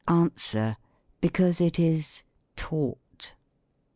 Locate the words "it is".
1.61-2.23